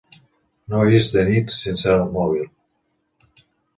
No 0.73 0.85
isc 0.99 1.17
de 1.17 1.25
nit 1.29 1.53
sense 1.57 1.93
el 1.99 2.07
mòbil. 2.17 2.49